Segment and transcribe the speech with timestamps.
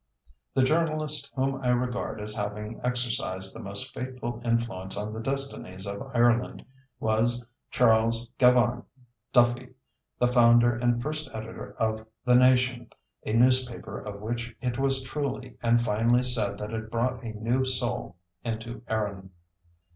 [0.55, 5.85] The journalist whom I regard as having exercised the most fateful influence on the destinies
[5.85, 6.65] of Ireland
[6.99, 8.83] was Charles Gavan
[9.31, 9.75] Duffy,
[10.17, 12.89] the founder and first editor of the Nation,
[13.27, 17.63] a newspaper of which it was truly and finely said that it brought a new
[17.63, 19.29] soul into Erin.